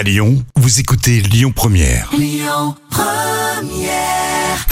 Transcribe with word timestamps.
À 0.00 0.02
Lyon, 0.02 0.42
vous 0.56 0.80
écoutez 0.80 1.20
Lyon 1.20 1.52
Première. 1.54 2.10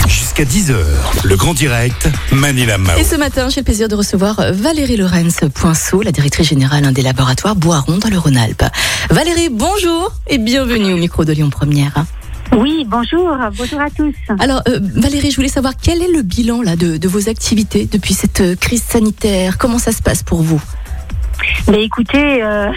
Jusqu'à 0.07 0.45
10h, 0.45 0.75
le 1.23 1.37
grand 1.37 1.53
direct, 1.53 2.09
Manila 2.33 2.79
Mao. 2.79 2.97
Et 2.97 3.05
ce 3.05 3.15
matin, 3.15 3.51
j'ai 3.51 3.61
le 3.61 3.65
plaisir 3.67 3.89
de 3.89 3.95
recevoir 3.95 4.41
euh, 4.41 4.53
Valérie 4.53 4.97
Lorenz 4.97 5.41
Poinceau, 5.53 6.01
la 6.01 6.13
directrice 6.13 6.49
générale 6.49 6.87
hein, 6.87 6.93
des 6.93 7.03
laboratoires 7.03 7.57
Boiron 7.57 7.99
dans 7.99 8.09
le 8.09 8.17
Rhône-Alpes. 8.17 8.65
Valérie, 9.11 9.51
bonjour 9.51 10.15
et 10.29 10.39
bienvenue 10.39 10.95
au 10.95 10.97
micro 10.97 11.27
de 11.27 11.35
Lyon 11.35 11.51
Première. 11.51 12.07
Oui, 12.57 12.87
bonjour, 12.89 13.37
bonjour 13.55 13.81
à 13.83 13.91
tous. 13.91 14.15
Alors, 14.39 14.63
euh, 14.67 14.81
Valérie, 14.81 15.31
je 15.31 15.37
voulais 15.37 15.49
savoir 15.49 15.75
quel 15.77 16.01
est 16.01 16.11
le 16.11 16.23
bilan 16.23 16.63
là 16.63 16.75
de, 16.75 16.97
de 16.97 17.07
vos 17.07 17.29
activités 17.29 17.85
depuis 17.85 18.15
cette 18.15 18.41
euh, 18.41 18.57
crise 18.57 18.83
sanitaire? 18.83 19.59
Comment 19.59 19.79
ça 19.79 19.93
se 19.93 20.01
passe 20.01 20.23
pour 20.23 20.41
vous? 20.41 20.63
Mais 21.71 21.85
écoutez, 21.85 22.43
euh, 22.43 22.71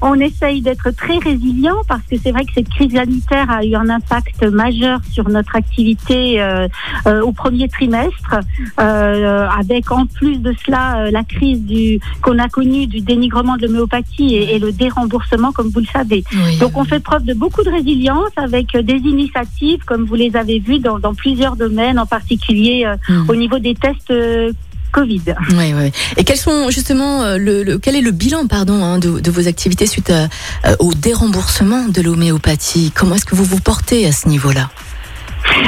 on 0.00 0.14
essaye 0.14 0.60
d'être 0.62 0.90
très 0.90 1.18
résilient 1.18 1.76
parce 1.88 2.02
que 2.10 2.16
c'est 2.22 2.32
vrai 2.32 2.44
que 2.44 2.52
cette 2.54 2.68
crise 2.68 2.92
sanitaire 2.92 3.50
a 3.50 3.64
eu 3.64 3.74
un 3.74 3.88
impact 3.88 4.42
majeur 4.44 5.00
sur 5.10 5.28
notre 5.28 5.56
activité 5.56 6.40
euh, 6.40 6.68
euh, 7.06 7.22
au 7.22 7.32
premier 7.32 7.68
trimestre, 7.68 8.36
euh, 8.80 9.48
avec 9.48 9.90
en 9.90 10.06
plus 10.06 10.38
de 10.38 10.54
cela 10.64 10.98
euh, 11.06 11.10
la 11.10 11.24
crise 11.24 11.62
du 11.62 12.00
qu'on 12.22 12.38
a 12.38 12.48
connue 12.48 12.86
du 12.86 13.00
dénigrement 13.00 13.56
de 13.56 13.66
l'homéopathie 13.66 14.34
et, 14.34 14.54
et 14.54 14.58
le 14.58 14.72
déremboursement, 14.72 15.52
comme 15.52 15.68
vous 15.68 15.80
le 15.80 15.86
savez. 15.86 16.24
Oui. 16.32 16.58
Donc 16.58 16.76
on 16.76 16.84
fait 16.84 17.00
preuve 17.00 17.24
de 17.24 17.34
beaucoup 17.34 17.62
de 17.62 17.70
résilience 17.70 18.30
avec 18.36 18.74
euh, 18.74 18.82
des 18.82 18.96
initiatives, 18.98 19.84
comme 19.86 20.04
vous 20.04 20.14
les 20.14 20.36
avez 20.36 20.58
vues 20.58 20.78
dans, 20.78 20.98
dans 20.98 21.14
plusieurs 21.14 21.56
domaines, 21.56 21.98
en 21.98 22.06
particulier 22.06 22.84
euh, 22.86 22.96
Mm. 23.08 23.30
au 23.30 23.34
niveau 23.36 23.58
des 23.58 23.74
tests 23.74 24.10
euh, 24.10 24.52
Covid. 24.96 25.22
Oui, 25.58 25.74
oui. 25.76 25.92
Et 26.16 26.24
quels 26.24 26.38
sont 26.38 26.70
justement 26.70 27.22
euh, 27.22 27.36
le, 27.36 27.62
le- 27.62 27.78
quel 27.78 27.96
est 27.96 28.00
le 28.00 28.12
bilan, 28.12 28.46
pardon, 28.46 28.82
hein, 28.82 28.98
de, 28.98 29.20
de 29.20 29.30
vos 29.30 29.46
activités 29.46 29.86
suite 29.86 30.10
à- 30.10 30.28
euh, 30.66 30.76
au 30.78 30.94
déremboursement 30.94 31.84
de 31.88 32.00
l'homéopathie? 32.00 32.92
Comment 32.94 33.16
est-ce 33.16 33.26
que 33.26 33.34
vous 33.34 33.44
vous 33.44 33.60
portez 33.60 34.06
à 34.06 34.12
ce 34.12 34.26
niveau-là? 34.28 34.70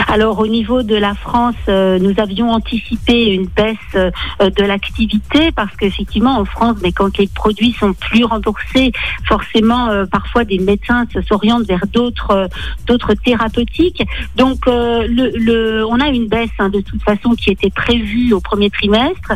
Alors 0.09 0.39
au 0.39 0.47
niveau 0.47 0.83
de 0.83 0.95
la 0.97 1.15
France, 1.15 1.55
euh, 1.69 1.99
nous 1.99 2.15
avions 2.19 2.51
anticipé 2.51 3.27
une 3.35 3.47
baisse 3.47 3.77
euh, 3.95 4.11
de 4.41 4.63
l'activité 4.65 5.51
parce 5.53 5.75
qu'effectivement 5.77 6.39
en 6.39 6.45
France, 6.45 6.77
mais 6.83 6.93
quand 6.93 7.17
les 7.19 7.27
produits 7.27 7.73
sont 7.73 7.93
plus 7.95 8.25
remboursés, 8.25 8.93
forcément 9.27 9.89
euh, 9.89 10.07
parfois 10.07 10.45
des 10.45 10.59
médecins 10.59 11.05
se 11.13 11.21
s'orientent 11.23 11.67
vers 11.67 11.87
d'autres 11.93 12.49
d'autres 12.87 13.15
thérapeutiques. 13.15 14.03
Donc 14.37 14.67
le, 14.67 15.07
le- 15.37 15.85
on 15.87 16.01
a 16.01 16.09
une 16.09 16.29
baisse 16.29 16.51
hein, 16.59 16.69
de 16.69 16.81
toute 16.81 17.03
façon 17.03 17.31
qui 17.31 17.51
était 17.51 17.71
prévue 17.71 18.33
au 18.33 18.41
premier 18.41 18.71
trimestre, 18.71 19.33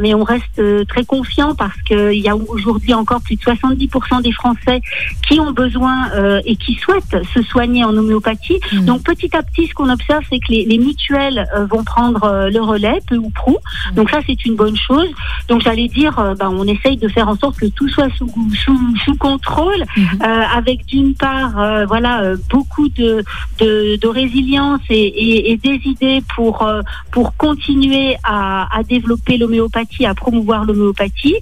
mais 0.00 0.14
on 0.14 0.24
reste 0.24 0.60
très 0.88 1.04
confiant 1.04 1.54
parce 1.54 1.80
qu'il 1.82 2.14
y 2.20 2.28
a 2.28 2.36
aujourd'hui 2.36 2.94
encore 2.94 3.20
plus 3.22 3.36
de 3.36 3.42
70% 3.42 4.22
des 4.22 4.32
Français 4.32 4.80
qui 5.28 5.40
ont 5.40 5.52
besoin 5.52 6.10
et 6.44 6.56
qui 6.56 6.74
souhaitent 6.74 7.16
se 7.34 7.42
soigner 7.42 7.84
en 7.84 7.96
homéopathie. 7.96 8.58
Mm. 8.72 8.84
Donc 8.84 9.02
petit 9.04 9.34
à 9.36 9.42
petit, 9.42 9.66
ce 9.66 9.74
qu'on 9.74 9.85
observe, 9.90 10.22
c'est 10.30 10.38
que 10.38 10.48
les, 10.50 10.64
les 10.64 10.78
mutuelles 10.78 11.46
euh, 11.56 11.66
vont 11.66 11.84
prendre 11.84 12.24
euh, 12.24 12.50
le 12.50 12.60
relais, 12.60 13.00
peu 13.08 13.16
ou 13.16 13.30
prou. 13.30 13.56
Donc 13.94 14.10
ça, 14.10 14.18
c'est 14.26 14.44
une 14.44 14.56
bonne 14.56 14.76
chose. 14.76 15.08
Donc 15.48 15.60
j'allais 15.62 15.88
dire, 15.88 16.18
euh, 16.18 16.34
ben, 16.34 16.48
on 16.50 16.64
essaye 16.66 16.96
de 16.96 17.08
faire 17.08 17.28
en 17.28 17.36
sorte 17.36 17.58
que 17.58 17.66
tout 17.66 17.88
soit 17.88 18.08
sous, 18.16 18.30
sous, 18.64 18.78
sous 19.04 19.16
contrôle, 19.16 19.84
Mhm. 19.96 20.22
avec 20.54 20.84
d'une 20.86 21.14
part, 21.14 21.86
voilà, 21.86 22.34
beaucoup 22.50 22.88
de, 22.88 23.24
de, 23.60 23.96
de 23.96 24.08
résilience 24.08 24.80
et, 24.90 24.94
et, 25.06 25.52
et 25.52 25.56
des 25.56 25.80
idées 25.84 26.22
pour 26.34 26.66
pour 27.10 27.36
continuer 27.36 28.16
à, 28.24 28.68
à 28.76 28.82
développer 28.82 29.36
l'homéopathie, 29.38 30.04
à 30.06 30.14
promouvoir 30.14 30.64
l'homéopathie. 30.64 31.36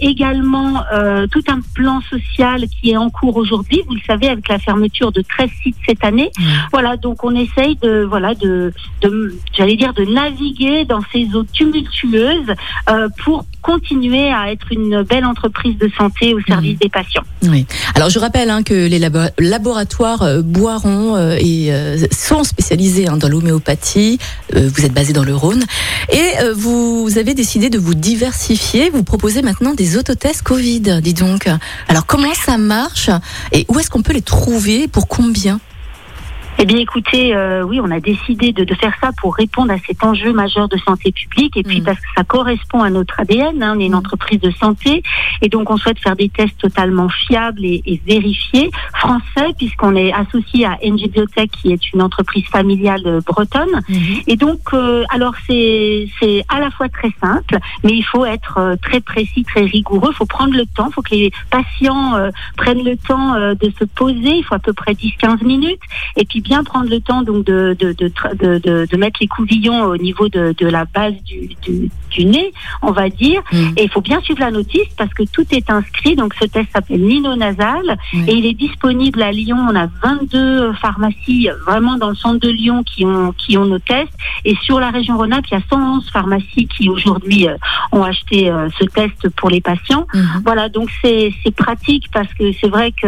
Également, 0.00 0.82
tout 1.30 1.42
un 1.48 1.60
plan 1.74 2.00
social 2.08 2.64
qui 2.68 2.90
est 2.90 2.96
en 2.96 3.10
cours 3.10 3.36
aujourd'hui. 3.36 3.82
Vous 3.88 3.94
le 3.94 4.00
savez, 4.06 4.28
avec 4.28 4.48
la 4.48 4.58
fermeture 4.58 5.12
de 5.12 5.22
13 5.22 5.50
sites 5.62 5.76
cette 5.86 6.04
année. 6.04 6.30
Mhm. 6.38 6.44
Voilà, 6.72 6.96
donc 6.96 7.24
on 7.24 7.34
essaye 7.34 7.53
de, 7.82 8.04
voilà, 8.08 8.34
de, 8.34 8.72
de 9.02 9.34
j'allais 9.56 9.76
dire, 9.76 9.92
de 9.94 10.04
naviguer 10.04 10.84
dans 10.84 11.00
ces 11.12 11.26
eaux 11.34 11.44
tumultueuses 11.52 12.54
euh, 12.90 13.08
pour 13.24 13.44
continuer 13.62 14.30
à 14.30 14.52
être 14.52 14.66
une 14.72 15.02
belle 15.02 15.24
entreprise 15.24 15.78
de 15.78 15.88
santé 15.96 16.34
au 16.34 16.40
service 16.40 16.72
Mhm. 16.72 16.78
des 16.78 16.88
patients. 16.88 17.22
Oui. 17.44 17.66
Alors 17.94 18.10
je 18.10 18.18
rappelle 18.18 18.50
hein, 18.50 18.62
que 18.62 18.74
les 18.74 18.98
labo- 18.98 19.30
laboratoires 19.38 20.22
euh, 20.22 20.42
Boiron 20.42 21.16
euh, 21.16 21.36
et, 21.40 21.72
euh, 21.72 21.96
sont 22.12 22.44
spécialisés 22.44 23.08
hein, 23.08 23.16
dans 23.16 23.28
l'homéopathie. 23.28 24.18
Euh, 24.54 24.68
vous 24.74 24.84
êtes 24.84 24.92
basé 24.92 25.12
dans 25.12 25.24
le 25.24 25.34
Rhône 25.34 25.64
et 26.12 26.32
vous 26.54 27.08
avez 27.16 27.34
décidé 27.34 27.70
de 27.70 27.78
vous 27.78 27.94
diversifier. 27.94 28.90
Vous 28.90 29.02
proposez 29.04 29.42
maintenant 29.42 29.72
des 29.74 29.96
autotests 29.96 30.42
Covid. 30.42 31.00
Dis 31.02 31.14
donc. 31.14 31.48
Alors 31.88 32.04
comment 32.06 32.34
ça 32.34 32.58
marche 32.58 33.08
et 33.52 33.64
où 33.68 33.78
est-ce 33.78 33.88
qu'on 33.90 34.02
peut 34.02 34.12
les 34.12 34.22
trouver 34.22 34.88
Pour 34.88 35.08
combien? 35.08 35.60
Eh 36.58 36.66
bien, 36.66 36.78
écoutez, 36.78 37.34
euh, 37.34 37.62
oui, 37.64 37.80
on 37.82 37.90
a 37.90 37.98
décidé 38.00 38.52
de, 38.52 38.62
de 38.64 38.74
faire 38.74 38.94
ça 39.02 39.10
pour 39.20 39.34
répondre 39.34 39.72
à 39.72 39.78
cet 39.86 40.04
enjeu 40.04 40.32
majeur 40.32 40.68
de 40.68 40.78
santé 40.78 41.10
publique 41.10 41.56
et 41.56 41.62
puis 41.64 41.80
Mm. 41.80 41.84
parce 41.84 41.98
que 41.98 42.06
ça 42.16 42.22
correspond 42.24 42.80
à 42.82 42.90
notre 42.90 43.18
ADN. 43.20 43.60
hein, 43.62 43.74
on 43.76 43.80
est 43.80 43.86
une 43.86 43.92
Mm. 43.92 43.96
entreprise 43.96 44.40
de 44.40 44.50
santé 44.52 45.02
et 45.42 45.48
donc 45.48 45.68
on 45.70 45.76
souhaite 45.76 45.98
faire 45.98 46.14
des 46.16 46.28
tests 46.28 46.56
totalement 46.58 47.08
fiables 47.08 47.64
et, 47.64 47.82
et 47.84 48.00
vérifiés, 48.06 48.70
français, 48.94 49.52
puisqu'on 49.58 49.96
est 49.96 50.12
associé 50.12 50.64
à 50.64 50.78
NG 50.82 51.10
Biotech, 51.10 51.50
qui 51.50 51.72
est 51.72 51.92
une 51.92 52.00
entreprise 52.00 52.46
familiale 52.46 53.02
euh, 53.04 53.20
bretonne. 53.26 53.82
Et 54.28 54.36
donc, 54.36 54.60
euh, 54.72 55.04
alors 55.10 55.34
c'est 55.48 56.08
c'est 56.20 56.44
à 56.48 56.60
la 56.60 56.70
fois 56.70 56.88
très 56.88 57.10
simple, 57.20 57.58
mais 57.82 57.92
il 57.94 58.02
faut 58.04 58.24
être 58.24 58.58
euh, 58.58 58.76
très 58.80 59.00
précis, 59.00 59.42
très 59.44 59.64
rigoureux. 59.64 60.10
Il 60.12 60.16
faut 60.16 60.24
prendre 60.26 60.54
le 60.54 60.66
temps. 60.66 60.86
Il 60.88 60.94
faut 60.94 61.02
que 61.02 61.14
les 61.16 61.32
patients 61.50 62.14
euh, 62.14 62.30
prennent 62.56 62.84
le 62.84 62.96
temps 62.96 63.34
euh, 63.34 63.54
de 63.54 63.70
se 63.78 63.84
poser. 63.84 64.36
Il 64.38 64.44
faut 64.44 64.54
à 64.54 64.60
peu 64.60 64.72
près 64.72 64.92
10-15 64.92 65.44
minutes. 65.44 65.80
Et 66.16 66.24
puis 66.24 66.40
bien 66.40 66.53
prendre 66.62 66.88
le 66.88 67.00
temps 67.00 67.22
donc 67.22 67.44
de 67.44 67.76
de, 67.78 67.92
de, 67.92 68.96
mettre 68.96 69.18
les 69.20 69.26
couvillons 69.26 69.82
au 69.84 69.96
niveau 69.96 70.28
de, 70.28 70.54
la 70.66 70.84
base 70.84 71.14
du, 71.24 71.48
du, 71.62 71.90
du 72.10 72.24
nez, 72.24 72.52
on 72.82 72.92
va 72.92 73.08
dire. 73.08 73.42
Mhm. 73.52 73.74
Et 73.76 73.84
il 73.84 73.90
faut 73.90 74.00
bien 74.00 74.20
suivre 74.20 74.40
la 74.40 74.50
notice 74.50 74.88
parce 74.96 75.12
que 75.12 75.24
tout 75.24 75.46
est 75.50 75.68
inscrit. 75.70 76.16
Donc 76.16 76.34
ce 76.40 76.46
test 76.46 76.68
s'appelle 76.72 77.00
Nino 77.00 77.34
Nasal 77.36 77.96
Oui. 78.12 78.24
et 78.28 78.34
il 78.34 78.46
est 78.46 78.54
disponible 78.54 79.22
à 79.22 79.32
Lyon. 79.32 79.58
On 79.70 79.76
a 79.76 79.88
22 80.02 80.72
pharmacies 80.74 81.48
vraiment 81.66 81.96
dans 81.96 82.10
le 82.10 82.14
centre 82.14 82.40
de 82.40 82.50
Lyon 82.50 82.82
qui 82.84 83.04
ont 83.04 83.32
qui 83.32 83.58
ont 83.58 83.66
nos 83.66 83.78
tests. 83.78 84.12
Et 84.44 84.54
sur 84.62 84.80
la 84.80 84.90
région 84.90 85.16
Rhône-Alpes, 85.16 85.46
il 85.50 85.54
y 85.54 85.56
a 85.56 85.62
111 85.70 86.10
pharmacies 86.10 86.68
qui 86.68 86.88
aujourd'hui 86.88 87.48
euh, 87.48 87.56
ont 87.92 88.02
acheté 88.02 88.50
euh, 88.50 88.68
ce 88.78 88.84
test 88.84 89.28
pour 89.30 89.50
les 89.50 89.60
patients. 89.60 90.06
Mhm. 90.14 90.42
Voilà, 90.44 90.68
donc 90.68 90.90
c'est 91.02 91.32
pratique 91.56 92.06
parce 92.12 92.32
que 92.34 92.52
c'est 92.60 92.68
vrai 92.68 92.92
que 92.92 93.06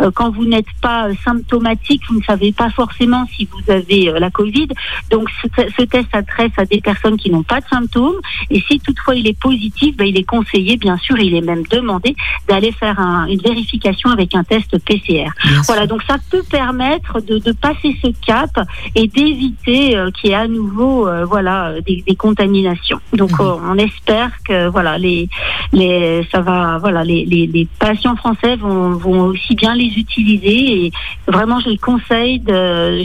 euh, 0.00 0.10
quand 0.14 0.30
vous 0.30 0.44
n'êtes 0.44 0.72
pas 0.80 1.08
symptomatique, 1.24 2.02
vous 2.08 2.18
ne 2.18 2.24
savez 2.24 2.52
pas 2.52 2.70
forcément 2.82 3.24
si 3.34 3.42
vous 3.52 3.64
avez 3.78 4.02
euh, 4.08 4.18
la 4.18 4.30
Covid. 4.38 4.68
Donc 5.10 5.24
ce, 5.42 5.46
ce 5.76 5.82
test 5.92 6.06
s'adresse 6.12 6.52
à 6.56 6.64
des 6.64 6.80
personnes 6.80 7.16
qui 7.22 7.28
n'ont 7.34 7.42
pas 7.52 7.60
de 7.64 7.68
symptômes. 7.76 8.20
Et 8.50 8.60
si 8.66 8.74
toutefois 8.86 9.14
il 9.20 9.26
est 9.32 9.38
positif, 9.48 9.96
ben, 9.96 10.06
il 10.12 10.16
est 10.22 10.28
conseillé, 10.36 10.76
bien 10.76 10.96
sûr, 11.06 11.16
il 11.18 11.34
est 11.34 11.46
même 11.52 11.64
demandé 11.76 12.10
d'aller 12.48 12.72
faire 12.72 12.98
un- 13.00 13.26
une 13.26 13.40
vérification 13.50 14.08
avec 14.16 14.34
un 14.40 14.44
test 14.44 14.70
PCR. 14.86 15.30
Voilà, 15.66 15.86
donc 15.92 16.02
ça 16.10 16.16
peut 16.30 16.44
permettre 16.60 17.20
de, 17.28 17.36
de 17.48 17.52
passer 17.66 17.90
ce 18.02 18.08
cap 18.30 18.52
et 18.94 19.06
d'éviter 19.08 19.96
euh, 19.96 20.10
qu'il 20.12 20.30
y 20.30 20.32
ait 20.32 20.36
à 20.36 20.48
nouveau, 20.48 21.06
euh, 21.08 21.24
voilà, 21.24 21.80
des, 21.86 22.02
des 22.06 22.16
contaminations. 22.16 23.00
Donc 23.12 23.32
euh, 23.40 23.56
on 23.70 23.76
espère 23.88 24.30
que 24.46 24.68
voilà 24.68 24.98
les 24.98 25.28
les 25.72 26.26
ça 26.32 26.40
va 26.48 26.78
voilà 26.78 27.00
les, 27.10 27.24
les, 27.32 27.44
les 27.46 27.66
patients 27.86 28.16
français 28.16 28.54
vont, 28.56 28.90
vont 29.04 29.20
aussi 29.32 29.54
bien 29.62 29.74
les 29.74 29.90
utiliser 30.04 30.58
et 30.86 30.92
vraiment 31.36 31.58
je 31.64 31.68
les 31.70 31.78
conseille 31.90 32.38
de 32.40 32.58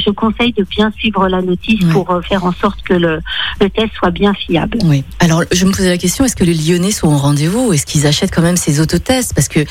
je 0.05 0.09
conseille 0.11 0.53
de 0.53 0.63
bien 0.63 0.91
suivre 0.97 1.27
la 1.27 1.41
notice 1.41 1.83
pour 1.91 2.09
euh, 2.11 2.21
faire 2.21 2.45
en 2.45 2.51
sorte 2.53 2.81
que 2.83 2.93
le, 2.93 3.19
le 3.61 3.69
test 3.69 3.89
soit 3.97 4.11
bien 4.11 4.33
fiable. 4.33 4.77
Oui. 4.83 5.03
Alors, 5.19 5.43
je 5.51 5.65
me 5.65 5.71
posais 5.71 5.89
la 5.89 5.97
question 5.97 6.25
est-ce 6.25 6.35
que 6.35 6.43
les 6.43 6.53
Lyonnais 6.53 6.91
sont 6.91 7.07
au 7.07 7.17
rendez-vous 7.17 7.73
Est-ce 7.73 7.85
qu'ils 7.85 8.07
achètent 8.07 8.33
quand 8.33 8.41
même 8.41 8.57
ces 8.57 8.79
autotests? 8.79 9.33
Parce 9.33 9.47
que 9.47 9.61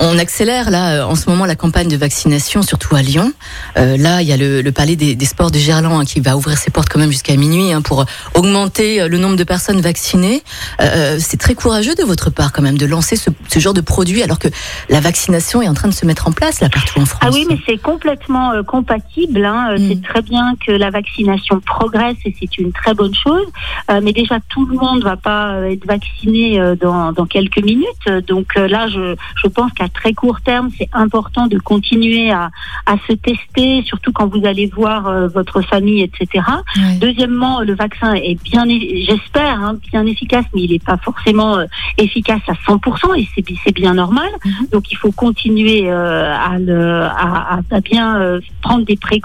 on- 0.00 0.18
accélère 0.20 0.70
là 0.70 0.96
euh, 0.96 1.04
en 1.04 1.14
ce 1.14 1.30
moment 1.30 1.46
la 1.46 1.54
campagne 1.56 1.88
de 1.88 1.96
vaccination, 1.96 2.60
surtout 2.62 2.94
à 2.94 3.00
Lyon. 3.02 3.32
Euh, 3.78 3.96
là, 3.96 4.20
il 4.20 4.28
y 4.28 4.32
a 4.32 4.36
le, 4.36 4.60
le 4.60 4.72
palais 4.72 4.96
des, 4.96 5.14
des 5.14 5.24
sports 5.24 5.50
de 5.50 5.58
Gerland 5.58 6.00
hein, 6.00 6.04
qui 6.04 6.20
va 6.20 6.36
ouvrir 6.36 6.58
ses 6.58 6.70
portes 6.70 6.88
quand 6.90 6.98
même 6.98 7.10
jusqu'à 7.12 7.34
minuit 7.36 7.72
hein, 7.72 7.80
pour 7.80 8.04
augmenter 8.34 9.00
euh, 9.00 9.08
le 9.08 9.18
nombre 9.18 9.36
de 9.36 9.44
personnes 9.44 9.80
vaccinées. 9.80 10.42
Euh, 10.82 11.16
c'est 11.20 11.38
très 11.38 11.54
courageux 11.54 11.94
de 11.94 12.02
votre 12.02 12.28
part 12.30 12.52
quand 12.52 12.62
même 12.62 12.76
de 12.76 12.86
lancer 12.86 13.16
ce, 13.16 13.30
ce 13.48 13.58
genre 13.60 13.72
de 13.74 13.80
produit 13.80 14.22
alors 14.22 14.38
que 14.38 14.48
la 14.88 15.00
vaccination 15.00 15.62
est 15.62 15.68
en 15.68 15.74
train 15.74 15.88
de 15.88 15.94
se 15.94 16.04
mettre 16.04 16.28
en 16.28 16.32
place 16.32 16.60
là 16.60 16.68
partout 16.68 17.00
en 17.00 17.06
France. 17.06 17.20
Ah 17.24 17.30
oui, 17.32 17.46
mais 17.48 17.58
c'est 17.66 17.78
complètement 17.80 18.52
euh, 18.52 18.62
compatible 18.62 19.29
possible. 19.30 19.44
Hein. 19.44 19.74
Mm. 19.78 19.88
C'est 19.88 20.02
très 20.02 20.22
bien 20.22 20.54
que 20.66 20.72
la 20.72 20.90
vaccination 20.90 21.60
progresse 21.60 22.16
et 22.24 22.34
c'est 22.38 22.58
une 22.58 22.72
très 22.72 22.94
bonne 22.94 23.14
chose. 23.14 23.46
Euh, 23.90 24.00
mais 24.02 24.12
déjà, 24.12 24.38
tout 24.48 24.66
le 24.66 24.76
monde 24.76 25.02
va 25.02 25.16
pas 25.16 25.52
euh, 25.54 25.70
être 25.70 25.86
vacciné 25.86 26.60
euh, 26.60 26.74
dans, 26.76 27.12
dans 27.12 27.26
quelques 27.26 27.62
minutes. 27.62 28.08
Donc 28.26 28.46
euh, 28.56 28.68
là, 28.68 28.88
je, 28.88 29.14
je 29.42 29.48
pense 29.48 29.72
qu'à 29.72 29.88
très 29.88 30.12
court 30.14 30.40
terme, 30.40 30.70
c'est 30.76 30.88
important 30.92 31.46
de 31.46 31.58
continuer 31.58 32.30
à, 32.30 32.50
à 32.86 32.96
se 33.08 33.12
tester, 33.12 33.82
surtout 33.84 34.12
quand 34.12 34.26
vous 34.26 34.44
allez 34.46 34.66
voir 34.66 35.06
euh, 35.08 35.28
votre 35.28 35.60
famille, 35.62 36.02
etc. 36.02 36.44
Deuxièmement, 37.00 37.60
le 37.60 37.74
vaccin 37.74 38.12
est 38.14 38.40
bien, 38.42 38.64
j'espère, 38.68 39.60
hein, 39.62 39.76
bien 39.90 40.06
efficace, 40.06 40.44
mais 40.54 40.62
il 40.62 40.70
n'est 40.72 40.78
pas 40.78 40.96
forcément 40.96 41.58
euh, 41.58 41.64
efficace 41.98 42.40
à 42.48 42.52
100% 42.52 43.18
et 43.18 43.28
c'est 43.34 43.42
bi- 43.44 43.58
c'est 43.64 43.74
bien 43.74 43.94
normal. 43.94 44.28
Mhm. 44.44 44.66
Donc 44.72 44.90
il 44.92 44.96
faut 44.96 45.12
continuer 45.12 45.90
euh, 45.90 46.34
à, 46.34 46.58
le, 46.58 47.02
à, 47.02 47.56
à- 47.56 47.60
à 47.70 47.80
bien 47.80 48.20
euh, 48.20 48.40
prendre 48.62 48.84
des 48.84 48.96
précautions 48.96 49.19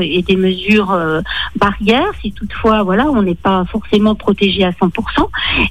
et 0.00 0.22
des 0.22 0.36
mesures 0.36 0.92
euh, 0.92 1.20
barrières 1.56 2.10
si 2.20 2.32
toutefois 2.32 2.82
voilà 2.82 3.06
on 3.06 3.22
n'est 3.22 3.34
pas 3.34 3.64
forcément 3.70 4.14
protégé 4.14 4.64
à 4.64 4.70
100%. 4.70 4.90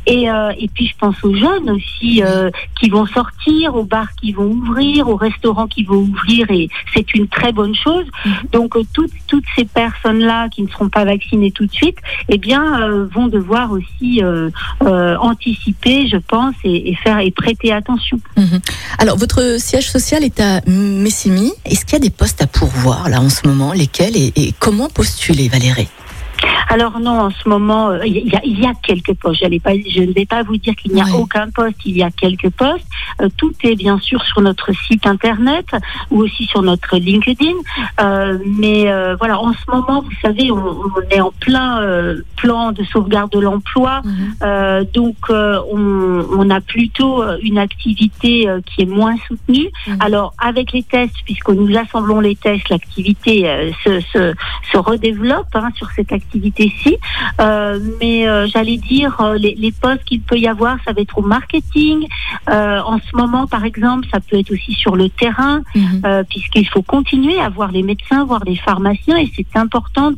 Et, 0.08 0.30
euh, 0.30 0.52
et 0.58 0.68
puis 0.68 0.88
je 0.88 0.94
pense 0.98 1.16
aux 1.24 1.36
jeunes 1.36 1.70
aussi 1.70 2.24
euh, 2.24 2.50
qui 2.80 2.90
vont 2.90 3.06
sortir, 3.06 3.76
aux 3.76 3.84
bars 3.84 4.14
qui 4.20 4.32
vont 4.32 4.46
ouvrir, 4.46 5.10
aux 5.10 5.16
restaurants 5.16 5.68
qui 5.68 5.84
vont 5.84 5.98
ouvrir 5.98 6.50
et 6.52 6.70
c'est 6.94 7.14
une 7.14 7.28
très 7.28 7.52
bonne 7.52 7.76
chose. 7.76 8.06
Mhm. 8.26 8.34
Donc 8.52 8.78
toutes 8.94 9.12
toutes 9.28 9.46
ces 9.56 9.66
personnes 9.66 10.20
là 10.20 10.50
qui 10.50 10.64
ne 10.64 10.68
seront 10.68 10.90
pas 10.90 11.06
vaccinées 11.06 11.52
tout 11.52 11.66
de 11.66 11.72
suite, 11.72 11.98
eh 12.30 12.38
bien 12.38 12.88
vont 13.14 13.28
devoir 13.28 13.72
aussi 13.72 14.22
anticiper, 14.82 16.08
je 16.08 16.18
pense, 16.18 16.56
et, 16.64 16.90
et 16.90 16.96
faire 16.96 17.20
et 17.20 17.32
prêter 17.32 17.72
attention. 17.72 18.20
Mhm. 18.38 18.60
Alors, 19.00 19.18
votre 19.18 19.60
siège 19.60 19.90
social 19.90 20.24
est 20.24 20.40
à 20.40 20.62
Messimy. 20.68 21.52
Est-ce 21.66 21.86
qu'il 21.86 21.94
y 21.94 21.96
a 21.96 22.00
des 22.00 22.10
postes 22.10 22.42
à 22.42 22.48
pourvoir 22.48 23.10
là 23.10 23.22
en 23.22 23.30
ce 23.30 23.48
moment? 23.48 23.63
Lesquels 23.72 24.18
et, 24.18 24.54
comment 24.60 24.90
postuler, 24.90 25.48
Valérie? 25.48 25.88
Alors 26.70 27.00
non, 27.00 27.20
en 27.22 27.30
ce 27.32 27.48
moment, 27.48 27.90
euh, 27.90 28.06
il 28.06 28.28
y, 28.28 28.36
a, 28.36 28.42
il 28.44 28.60
y 28.60 28.66
a 28.66 28.74
quelques 28.82 29.14
postes. 29.16 29.42
Pas, 29.64 29.74
je 29.74 30.02
ne 30.02 30.14
vais 30.14 30.26
pas 30.26 30.44
vous 30.44 30.58
dire 30.58 30.76
qu'il 30.76 30.94
n'y 30.94 31.02
a 31.02 31.06
Oui. 31.06 31.12
aucun 31.20 31.50
poste. 31.50 31.78
Il 31.86 31.98
y 31.98 32.04
a 32.04 32.12
quelques 32.12 32.50
postes. 32.52 32.88
Euh, 33.22 33.30
tout 33.38 33.54
est 33.64 33.76
bien 33.76 34.00
sûr 34.00 34.24
sur 34.24 34.42
notre 34.42 34.72
site 34.88 35.06
internet 35.06 35.66
ou 36.12 36.22
aussi 36.24 36.46
sur 36.46 36.62
notre 36.62 36.98
LinkedIn. 36.98 37.54
Euh, 38.02 38.38
mais 38.60 38.90
euh, 38.92 39.16
voilà, 39.18 39.40
en 39.40 39.54
ce 39.54 39.70
moment, 39.72 40.02
vous 40.02 40.16
savez, 40.22 40.52
on, 40.52 40.58
on 40.58 41.02
est 41.10 41.22
en 41.22 41.32
plein 41.40 41.82
euh, 41.82 42.22
plan 42.38 42.72
de 42.72 42.84
sauvegarde 42.86 43.32
de 43.32 43.40
l'emploi. 43.40 44.02
Euh, 44.42 44.84
donc, 44.94 45.16
euh, 45.30 45.60
on, 45.72 46.26
on 46.38 46.50
a 46.50 46.62
plutôt 46.62 47.24
une 47.42 47.58
activité 47.58 48.48
qui 48.66 48.82
est 48.84 48.86
moins 48.86 49.16
soutenue. 49.28 49.70
Mhm. 49.88 49.98
Alors, 50.00 50.34
avec 50.38 50.72
les 50.72 50.84
tests, 50.84 51.16
puisque 51.26 51.50
nous 51.50 51.76
assemblons 51.78 52.20
les 52.20 52.36
tests, 52.36 52.70
l'activité 52.70 53.44
se, 53.84 54.00
se, 54.02 54.34
se 54.72 54.78
redéveloppe 54.78 55.48
hein, 55.56 55.70
sur 55.76 55.90
cette 55.92 56.12
activité-ci. 56.58 56.98
Euh, 57.42 57.80
mais 58.00 58.28
euh, 58.28 58.48
j'allais 58.48 58.78
dire, 58.78 59.20
euh, 59.22 59.38
les, 59.38 59.56
les 59.56 59.72
postes 59.72 60.04
qu'il 60.06 60.22
peut 60.22 60.38
y 60.38 60.48
avoir, 60.48 60.78
ça 60.86 60.94
va 60.94 61.02
être 61.02 61.18
au 61.18 61.22
marketing. 61.22 62.08
Euh, 62.50 62.80
en 62.86 62.98
ce 63.00 63.16
moment, 63.16 63.48
par 63.48 63.66
exemple, 63.66 64.08
ça 64.12 64.20
peut 64.20 64.38
être 64.40 64.52
aussi 64.52 64.74
sur 64.74 64.96
le 64.96 65.10
terrain 65.10 65.62
Mhm. 65.76 66.02
euh, 66.06 66.24
puisqu'il 66.30 66.68
faut 66.68 66.82
continuer 66.82 67.40
à 67.40 67.50
voir 67.50 67.72
les 67.72 67.84
médecins, 67.84 68.24
voir 68.26 68.44
les 68.46 68.56
pharmaciens, 68.56 69.18
et 69.18 69.32
c'est 69.36 69.56
important 69.56 70.12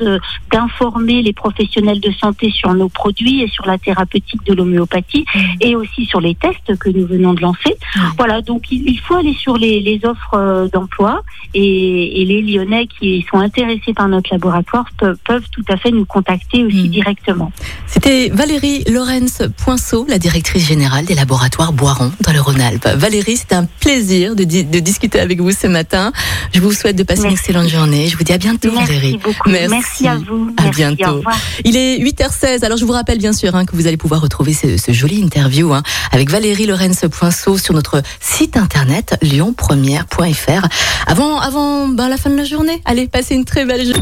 d'informer 0.52 1.22
les 1.22 1.34
professionnels 1.34 2.00
de 2.00 2.12
santé 2.12 2.50
sur 2.52 2.74
nos 2.74 2.90
produits 2.90 3.42
et 3.42 3.48
sur 3.48 3.66
la 3.66 3.78
thérapeutique 3.78 4.44
de 4.46 4.54
l'homéopathie, 4.54 5.26
Mhm. 5.36 5.42
et 5.62 5.76
aussi 5.76 6.06
sur 6.06 6.22
les 6.22 6.36
tests 6.36 6.78
que 6.78 6.90
nous 6.90 7.06
venons 7.08 7.34
de 7.34 7.42
lancer. 7.42 7.70
Ouais. 7.96 8.02
Voilà, 8.18 8.42
donc 8.42 8.72
il, 8.72 8.90
il 8.90 9.00
faut 9.00 9.16
aller 9.16 9.34
sur 9.34 9.58
les, 9.58 9.80
les 9.80 10.00
offres 10.06 10.70
d'emploi, 10.74 11.22
et, 11.54 12.22
et 12.22 12.26
les 12.26 12.42
Lyonnais 12.42 12.88
qui 12.88 13.26
sont 13.30 13.40
intéressés 13.40 13.94
par 13.94 14.08
notre 14.08 14.30
laboratoire 14.32 14.86
peuvent, 14.98 15.18
peuvent 15.24 15.50
tout 15.52 15.64
à 15.70 15.78
fait 15.78 15.92
nous 15.92 16.06
contacter 16.06 16.25
aussi 16.30 16.90
directement. 16.90 17.52
C'était 17.88 18.30
Valérie 18.34 18.84
Lorenz 18.90 19.42
Poinceau, 19.58 20.06
la 20.10 20.18
directrice 20.18 20.68
générale 20.68 21.06
des 21.06 21.16
laboratoires 21.16 21.72
Boiron 21.74 22.12
dans 22.22 22.32
le 22.34 22.42
Rhône-Alpes. 22.42 22.88
Valérie, 22.96 23.38
c'est 23.38 23.54
un 23.54 23.66
plaisir 23.80 24.36
de, 24.36 24.44
di- 24.44 24.64
de 24.64 24.80
discuter 24.80 25.20
avec 25.20 25.40
vous 25.40 25.52
ce 25.52 25.68
matin. 25.68 26.12
Je 26.54 26.60
vous 26.62 26.72
souhaite 26.72 26.96
de 26.96 27.04
passer 27.04 27.24
une 27.26 27.32
excellente 27.32 27.68
journée. 27.70 28.08
Je 28.08 28.18
vous 28.18 28.24
dis 28.24 28.34
à 28.34 28.38
bientôt, 28.38 28.70
Merci 28.74 28.88
Valérie. 28.94 29.20
beaucoup. 29.24 29.50
Merci. 29.50 30.08
à 30.08 30.16
vous. 30.18 30.52
À 30.58 30.64
Merci, 30.64 30.78
bientôt. 30.80 31.24
Il 31.64 31.78
est 31.78 31.98
8h16. 32.00 32.64
Alors, 32.66 32.78
je 32.78 32.86
vous 32.86 32.94
rappelle 32.94 33.18
bien 33.20 33.34
sûr 33.34 33.56
hein, 33.56 33.66
que 33.66 33.76
vous 33.76 33.88
allez 33.88 33.98
pouvoir 33.98 34.22
retrouver 34.22 34.54
ce, 34.54 34.78
ce 34.78 34.92
joli 34.92 35.20
interview 35.20 35.74
hein, 35.74 35.84
avec 36.12 36.30
Valérie 36.30 36.66
Lorenz 36.66 37.06
Poinceau 37.12 37.58
sur 37.58 37.74
notre 37.74 38.02
site 38.20 38.58
internet 38.58 39.18
lyonpremière.fr. 39.22 40.68
Avant, 41.08 41.40
avant 41.40 41.88
ben, 41.88 42.10
la 42.10 42.18
fin 42.18 42.30
de 42.30 42.36
la 42.38 42.44
journée, 42.46 42.82
allez, 42.86 43.08
passez 43.08 43.36
une 43.36 43.46
très 43.46 43.66
belle 43.66 43.86
journée. 43.86 44.02